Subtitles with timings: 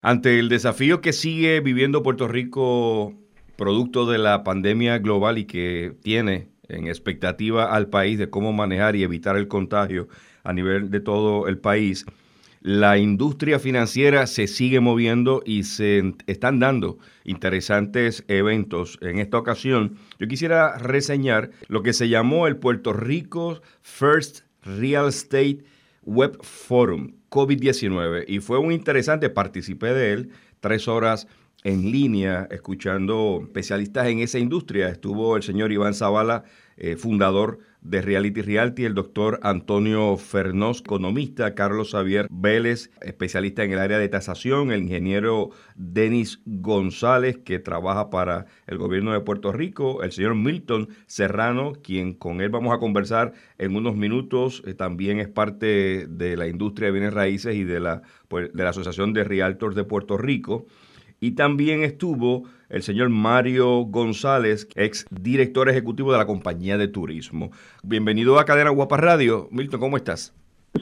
[0.00, 3.14] Ante el desafío que sigue viviendo Puerto Rico
[3.56, 8.94] producto de la pandemia global y que tiene en expectativa al país de cómo manejar
[8.94, 10.08] y evitar el contagio
[10.44, 12.06] a nivel de todo el país,
[12.60, 18.98] la industria financiera se sigue moviendo y se están dando interesantes eventos.
[19.00, 25.08] En esta ocasión, yo quisiera reseñar lo que se llamó el Puerto Rico First Real
[25.08, 25.64] Estate
[26.08, 30.30] Web Forum COVID-19 y fue muy interesante, participé de él,
[30.60, 31.28] tres horas
[31.64, 34.88] en línea escuchando especialistas en esa industria.
[34.88, 36.44] Estuvo el señor Iván Zavala,
[36.78, 43.72] eh, fundador de Reality Realty, el doctor Antonio Fernós, economista, Carlos Xavier Vélez, especialista en
[43.72, 49.52] el área de tasación, el ingeniero Denis González, que trabaja para el gobierno de Puerto
[49.52, 54.74] Rico, el señor Milton Serrano, quien con él vamos a conversar en unos minutos, eh,
[54.74, 58.70] también es parte de la industria de bienes raíces y de la, pues, de la
[58.70, 60.66] Asociación de Realtors de Puerto Rico.
[61.20, 67.50] Y también estuvo el señor Mario González, ex director ejecutivo de la compañía de turismo.
[67.82, 69.48] Bienvenido a Cadena Guapa Radio.
[69.50, 70.34] Milton, ¿cómo estás?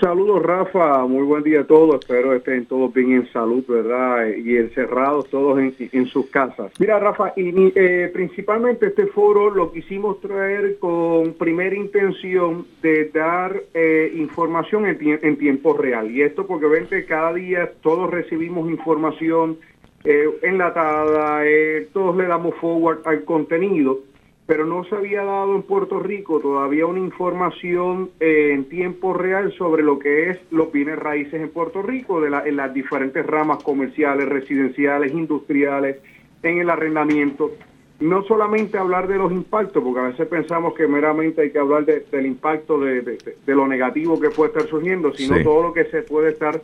[0.00, 1.06] Saludos, Rafa.
[1.06, 1.96] Muy buen día a todos.
[2.00, 4.28] Espero estén todos bien en salud, ¿verdad?
[4.34, 6.72] Y encerrados todos en, sus casas.
[6.80, 13.60] Mira, Rafa, y, eh, principalmente este foro lo quisimos traer con primera intención de dar
[13.74, 16.10] eh, información en, en tiempo real.
[16.10, 19.58] Y esto porque ven cada día todos recibimos información
[20.04, 24.00] eh, enlatada, eh, todos le damos forward al contenido,
[24.46, 29.52] pero no se había dado en Puerto Rico todavía una información eh, en tiempo real
[29.56, 33.62] sobre lo que es los bienes raíces en Puerto Rico, de en las diferentes ramas
[33.62, 35.96] comerciales, residenciales, industriales,
[36.42, 37.52] en el arrendamiento.
[38.00, 41.86] No solamente hablar de los impactos, porque a veces pensamos que meramente hay que hablar
[41.86, 46.32] del impacto de, lo negativo que puede estar surgiendo, sino todo lo que se puede
[46.32, 46.60] estar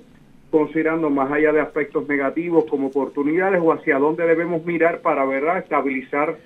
[0.50, 5.58] considerando más allá de aspectos negativos como oportunidades o hacia dónde debemos mirar para ¿verdad?
[5.58, 6.38] estabilizar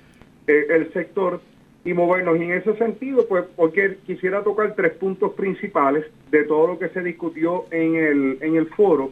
[0.47, 1.41] eh, el sector
[1.84, 2.38] y movernos.
[2.38, 6.88] Y en ese sentido, pues, porque quisiera tocar tres puntos principales de todo lo que
[6.91, 9.10] se discutió en el, en el foro.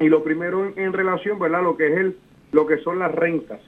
[0.00, 1.62] Y lo primero en, en relación, ¿verdad?
[1.62, 2.16] Lo que es el,
[2.52, 3.60] lo que son las rentas.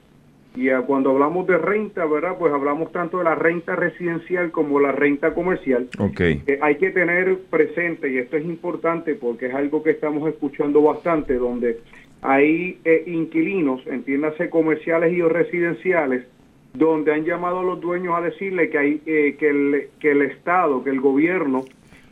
[0.55, 2.37] Y cuando hablamos de renta, ¿verdad?
[2.39, 5.87] Pues hablamos tanto de la renta residencial como la renta comercial.
[5.99, 6.43] Okay.
[6.61, 11.35] hay que tener presente, y esto es importante porque es algo que estamos escuchando bastante,
[11.35, 11.79] donde
[12.21, 16.25] hay eh, inquilinos, entiéndase comerciales y residenciales,
[16.73, 20.21] donde han llamado a los dueños a decirle que, hay, eh, que, el, que el
[20.23, 21.65] Estado, que el gobierno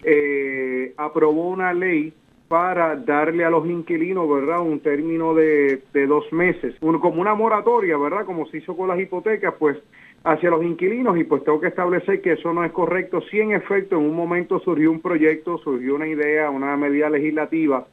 [0.04, 2.14] eh, aprobó una ley
[2.54, 4.62] para darle a los inquilinos, ¿verdad?
[4.62, 8.28] Un término de, dos meses, como una moratoria, ¿verdad?
[8.28, 9.76] Como se hizo con las hipotecas, pues
[10.24, 13.22] hacia los inquilinos y pues tengo que establecer que eso no es correcto.
[13.22, 17.88] Si en efecto en un momento surgió un proyecto, surgió una idea, una medida legislativa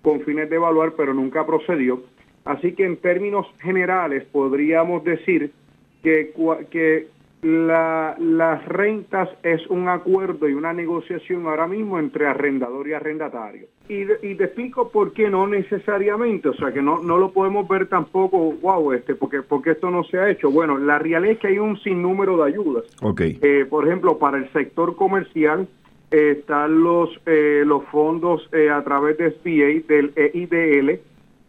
[0.00, 2.00] con fines de evaluar, pero nunca procedió.
[2.46, 5.52] Así que en términos generales podríamos decir
[6.02, 6.32] que,
[6.70, 7.08] que
[7.42, 13.66] la, las rentas es un acuerdo y una negociación ahora mismo entre arrendador y arrendatario.
[13.88, 17.68] Y, y, te explico por qué no necesariamente, o sea que no, no lo podemos
[17.68, 20.50] ver tampoco, wow, este, porque, porque esto no se ha hecho.
[20.50, 22.84] Bueno, la realidad es que hay un sinnúmero de ayudas.
[23.00, 23.38] Okay.
[23.42, 25.68] Eh, por ejemplo, para el sector comercial
[26.10, 31.00] eh, están los, eh, los fondos a través de SBA, del EIDL,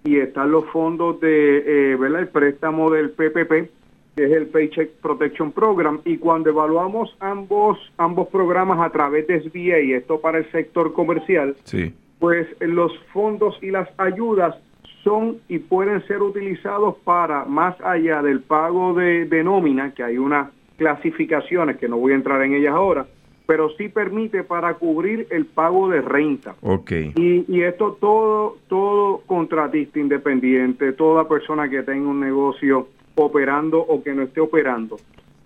[0.04, 2.22] y están los fondos de, ¿verdad?
[2.22, 3.77] El préstamo del PPP
[4.18, 9.42] que es el Paycheck Protection Program, y cuando evaluamos ambos, ambos programas a través de
[9.42, 11.94] SBA, y esto para el sector comercial, sí.
[12.18, 14.56] pues los fondos y las ayudas
[15.04, 20.18] son y pueden ser utilizados para, más allá del pago de, de nómina, que hay
[20.18, 23.06] unas clasificaciones que no voy a entrar en ellas ahora,
[23.46, 26.56] pero sí permite para cubrir el pago de renta.
[26.62, 27.14] Okay.
[27.16, 34.04] Y, y esto todo, todo contratista independiente, toda persona que tenga un negocio operando o
[34.04, 34.98] que no esté operando,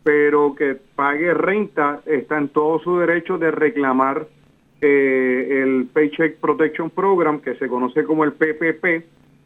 [0.04, 4.28] pero que pague renta, está en todo su derecho de reclamar
[4.82, 9.06] eh, el Paycheck Protection Program, que se conoce como el PPP,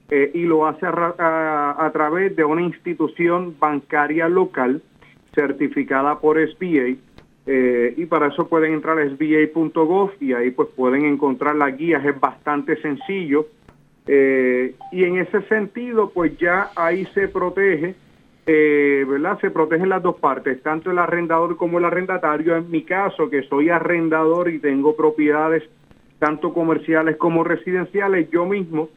[0.09, 4.82] eh, y lo hace a, través de una institución bancaria local
[5.34, 6.96] certificada por SBA.
[7.47, 12.03] Eh, y para eso pueden entrar a sba.gov y ahí pues pueden encontrar las guías,
[12.05, 13.47] es bastante sencillo.
[14.08, 17.96] y en ese sentido, pues ya ahí se protege
[18.47, 19.40] eh, ¿verdad?
[19.40, 22.56] Se protegen las dos partes, tanto el arrendador como el arrendatario.
[22.56, 25.64] En mi caso, que soy arrendador y tengo propiedades
[26.20, 28.90] tanto comerciales como residenciales, yo mismo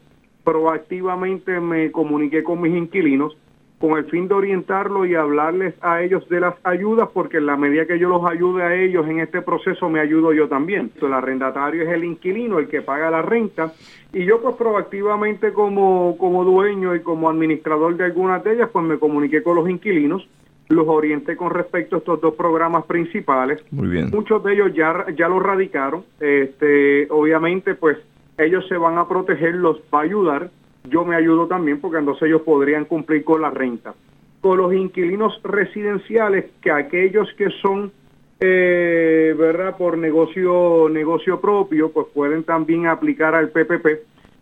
[0.43, 3.35] proactivamente me comuniqué con mis inquilinos
[3.79, 7.55] con el fin de orientarlo y hablarles a ellos de las ayudas, porque en la
[7.55, 10.91] medida que yo los ayude a ellos en este proceso, me ayudo yo también.
[11.01, 13.71] El arrendatario es el inquilino, el que paga la renta,
[14.11, 18.85] y yo pues proactivamente como, como dueño y como administrador de algunas de ellas, pues
[18.85, 20.27] me comuniqué con los inquilinos,
[20.67, 23.63] los orienté con respecto a estos dos programas principales.
[23.71, 24.09] Muy bien.
[24.11, 27.97] Muchos de ellos ya, ya los radicaron, este, obviamente pues
[28.37, 30.49] ellos se van a proteger, los va a ayudar,
[30.85, 33.93] yo me ayudo también porque entonces ellos podrían cumplir con la renta.
[34.41, 37.91] Con los inquilinos residenciales, que aquellos que son,
[38.39, 43.87] eh, ¿verdad?, por negocio, negocio propio, pues pueden también aplicar al PPP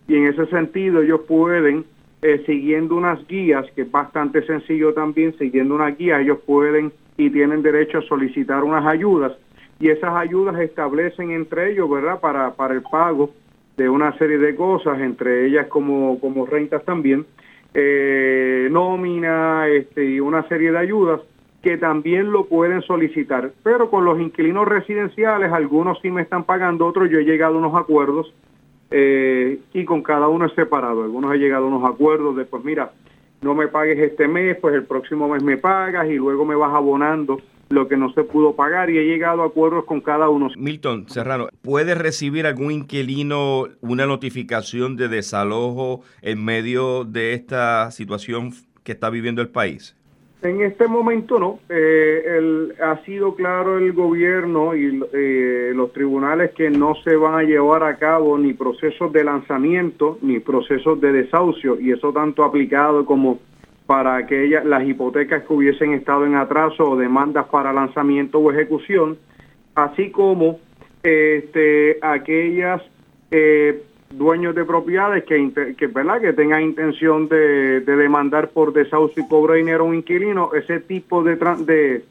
[0.07, 1.85] y en ese sentido ellos pueden,
[2.21, 7.29] eh, siguiendo unas guías, que es bastante sencillo también, siguiendo unas guías, ellos pueden y
[7.31, 9.33] tienen derecho a solicitar unas ayudas
[9.79, 13.31] y esas ayudas establecen entre ellos, ¿verdad?, para, para el pago
[13.77, 17.25] de una serie de cosas, entre ellas como, como rentas también,
[17.73, 21.21] eh, nómina este, y una serie de ayudas
[21.61, 23.51] que también lo pueden solicitar.
[23.63, 27.59] Pero con los inquilinos residenciales, algunos sí me están pagando, otros yo he llegado a
[27.59, 28.33] unos acuerdos
[28.89, 31.03] eh, y con cada uno es separado.
[31.03, 32.91] Algunos he llegado a unos acuerdos de, pues mira,
[33.41, 36.73] no me pagues este mes, pues el próximo mes me pagas y luego me vas
[36.73, 40.49] abonando lo que no se pudo pagar y he llegado a acuerdos con cada uno.
[40.57, 48.51] Milton Serrano, ¿puede recibir algún inquilino una notificación de desalojo en medio de esta situación
[48.83, 49.97] que está viviendo el país?
[50.43, 51.59] En este momento no.
[51.67, 57.43] Eh, ha sido claro el gobierno y eh, los tribunales que no se van a
[57.43, 63.05] llevar a cabo ni procesos de lanzamiento ni procesos de desahucio y eso tanto aplicado
[63.05, 63.39] como
[63.87, 69.17] para aquellas las hipotecas que hubiesen estado en atraso o demandas para lanzamiento o ejecución,
[69.75, 70.59] así como
[71.01, 72.81] este, aquellas
[73.31, 76.19] eh, dueños de propiedades que, que, ¿verdad?
[76.19, 80.81] que tengan intención de, demandar por desahucio y cobro de dinero a un inquilino, ese
[80.81, 82.03] tipo de, de,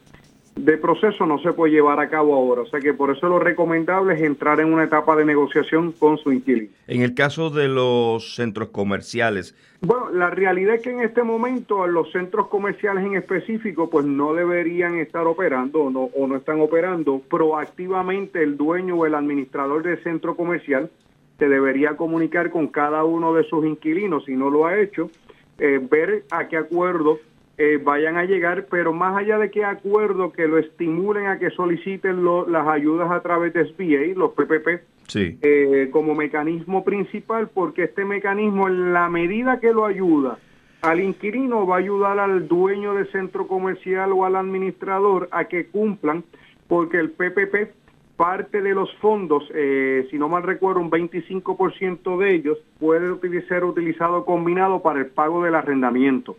[0.57, 2.63] de proceso no se puede llevar a cabo ahora.
[2.63, 6.17] O sea que por eso lo recomendable es entrar en una etapa de negociación con
[6.19, 6.71] su inquilino.
[6.87, 9.55] En el caso de los centros comerciales.
[9.83, 14.33] Bueno, la realidad es que en este momento los centros comerciales en específico pues no
[14.33, 17.21] deberían estar operando o no, o no están operando.
[17.29, 20.91] Proactivamente el dueño o el administrador del centro comercial
[21.39, 25.11] se debería comunicar con cada uno de sus inquilinos, si no lo ha hecho,
[25.59, 27.19] eh, ver a qué acuerdo
[27.59, 31.51] eh, vayan a llegar, pero más allá de qué acuerdo que lo estimulen a que
[31.51, 35.39] soliciten las ayudas a través de SBA, los PPP, sí.
[35.41, 40.39] Eh, como mecanismo principal, porque este mecanismo, en la medida que lo ayuda
[40.83, 45.67] al inquilino, va a ayudar al dueño del centro comercial o al administrador a que
[45.67, 46.25] cumplan,
[46.69, 47.73] porque el PPP,
[48.17, 53.65] parte de los fondos, eh, si no mal recuerdo, un 25% de ellos puede ser
[53.65, 56.37] utilizado combinado para el pago del arrendamiento.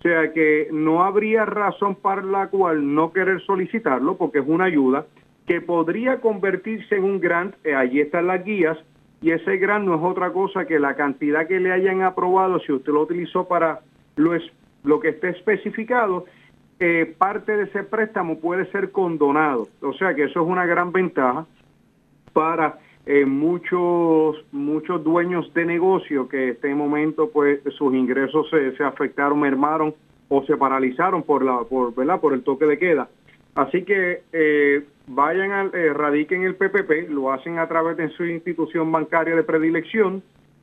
[0.00, 4.64] O sea que no habría razón para la cual no querer solicitarlo porque es una
[4.64, 5.04] ayuda
[5.46, 8.78] que podría convertirse en un grant, eh, allí están las guías,
[9.20, 12.72] y ese grant no es otra cosa que la cantidad que le hayan aprobado, si
[12.72, 13.80] usted lo utilizó para
[14.16, 14.42] lo, es,
[14.84, 16.24] lo que esté especificado,
[16.78, 19.68] eh, parte de ese préstamo puede ser condonado.
[19.82, 21.44] O sea que eso es una gran ventaja
[22.32, 22.78] para
[23.12, 29.40] eh, muchos muchos dueños de negocio que en este momento pues sus ingresos se, afectaron,
[29.40, 29.92] mermaron
[30.28, 32.20] o se paralizaron por la por ¿verdad?
[32.20, 33.08] por el toque de queda.
[33.56, 38.24] Así que eh, vayan al eh, radiquen el PPP, lo hacen a través de su
[38.24, 40.22] institución bancaria de predilección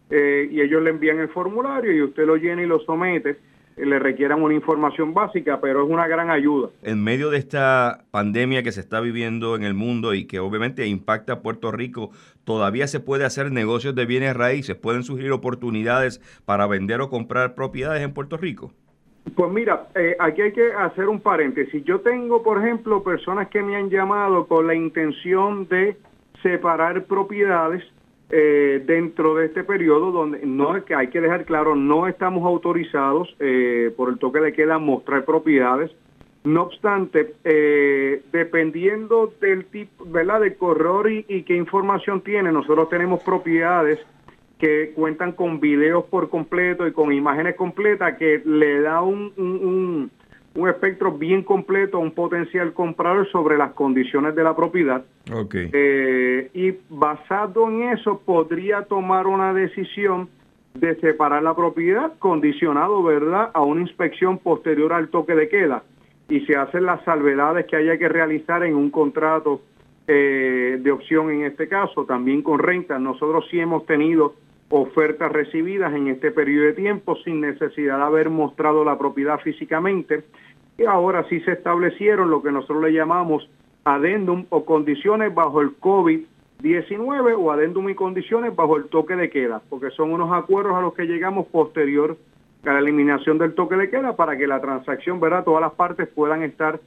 [0.10, 3.36] y ellos le envían el formulario y usted lo llena y lo somete
[3.78, 6.70] le requieran una información básica, pero es una gran ayuda.
[6.84, 10.88] En medio de esta pandemia que se está viviendo en el mundo y que obviamente
[10.88, 12.12] impacta a Puerto Rico,
[12.44, 17.56] todavía se puede hacer negocios de bienes raíces, pueden surgir oportunidades para vender o comprar
[17.56, 18.72] propiedades en Puerto Rico.
[19.36, 21.84] Pues mira, eh, aquí hay que hacer un paréntesis.
[21.84, 25.98] Yo tengo, por ejemplo, personas que me han llamado con la intención de
[26.42, 27.84] separar propiedades
[28.30, 32.46] eh, dentro de este periodo donde no es que hay que dejar claro no estamos
[32.46, 35.92] autorizados eh, por el toque de queda mostrar propiedades.
[36.44, 43.24] No obstante eh, dependiendo del tipo verdad del corredor y, qué información tiene nosotros tenemos
[43.24, 44.00] propiedades
[44.60, 50.10] que cuentan con videos por completo y con imágenes completas que le da un
[50.66, 55.04] espectro bien completo a un potencial comprador sobre las condiciones de la propiedad.
[55.32, 55.70] Okay.
[55.74, 60.30] Eh, y basado en eso podría tomar una decisión
[60.74, 65.84] de separar la propiedad condicionado, ¿verdad?, a una inspección posterior al toque de queda.
[66.30, 69.62] Y se hacen las salvedades que haya que realizar en un contrato
[70.08, 72.98] eh, de opción en este caso, también con renta.
[72.98, 74.36] Nosotros sí hemos tenido
[74.70, 80.24] ofertas recibidas en este periodo de tiempo sin necesidad de haber mostrado la propiedad físicamente.
[80.78, 83.50] Y ahora sí se establecieron lo que nosotros le llamamos
[83.84, 89.62] adendum o condiciones bajo el COVID-19 o adendum y condiciones bajo el toque de queda,
[89.70, 92.18] porque son unos acuerdos a los que llegamos posterior
[92.66, 95.44] a la eliminación del toque de queda para que la transacción, ¿verdad?
[95.44, 96.80] Todas las partes puedan estar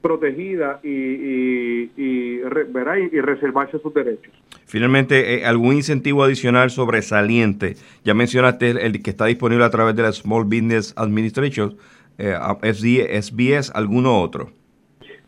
[0.00, 4.32] protegidas y, y, y, reservarse sus derechos.
[4.66, 7.76] Finalmente, eh, ¿algún incentivo adicional sobresaliente?
[8.04, 11.76] Ya mencionaste el, que está disponible a través de la Small Business Administration,
[12.18, 12.36] eh,
[12.72, 14.50] SBS, ¿alguno otro?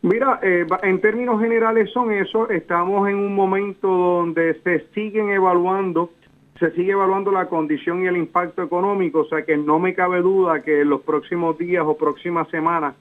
[0.02, 2.49] Mira, eh, en términos generales son eso.
[2.50, 6.12] Estamos en un momento donde se siguen evaluando,
[6.61, 10.23] se sigue evaluando la condición y el impacto económico, o sea que no me cabe
[10.23, 12.95] duda que en los próximos días o próximas semanas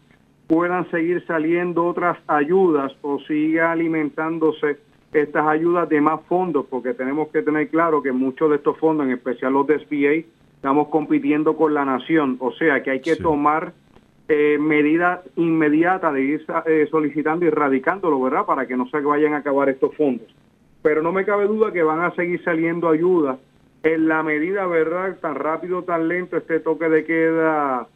[0.47, 4.79] puedan seguir saliendo otras ayudas o siga alimentándose
[5.13, 9.05] estas ayudas de más fondos, porque tenemos que tener claro que muchos de estos fondos,
[9.05, 13.15] en especial los de SBA, estamos compitiendo con la nación, o sea que hay que
[13.15, 13.73] tomar
[14.27, 18.45] eh, medidas inmediatas de ir eh, solicitando y radicándolo, ¿verdad?
[18.45, 20.27] Para que no se vayan a acabar estos fondos.
[20.81, 23.37] Pero no me cabe duda que van a seguir saliendo ayudas
[23.83, 25.17] en la medida, ¿verdad?
[25.21, 27.87] Tan rápido, tan lento este toque de queda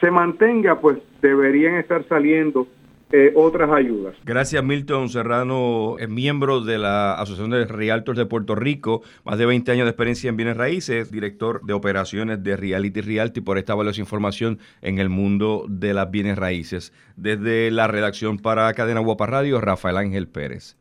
[0.00, 2.66] se mantenga, pues deberían estar saliendo
[3.12, 4.16] eh, otras ayudas.
[4.24, 9.46] Gracias Milton Serrano, es miembro de la Asociación de Realtors de Puerto Rico, más de
[9.46, 13.74] 20 años de experiencia en bienes raíces, director de operaciones de Reality Realty por esta
[13.74, 16.92] valiosa información en el mundo de las bienes raíces.
[17.16, 20.76] Desde la redacción para Cadena Guapa Radio, Rafael Ángel Pérez.